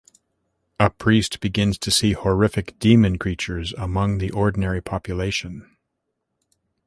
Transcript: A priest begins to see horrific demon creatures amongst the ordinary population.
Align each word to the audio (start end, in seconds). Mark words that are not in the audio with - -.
A 0.79 0.89
priest 0.89 1.39
begins 1.41 1.77
to 1.77 1.91
see 1.91 2.13
horrific 2.13 2.79
demon 2.79 3.19
creatures 3.19 3.71
amongst 3.77 4.19
the 4.19 4.31
ordinary 4.31 4.81
population. 4.81 5.77